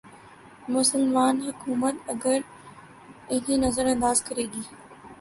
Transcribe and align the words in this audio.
مسلماںحکومت 0.75 1.95
اگر 2.13 2.39
انہیں 3.33 3.57
نظر 3.65 3.85
انداز 3.93 4.17
کرے 4.27 4.45
گی۔ 4.53 4.63